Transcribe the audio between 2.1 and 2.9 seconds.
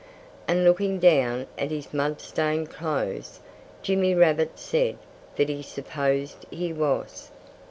stained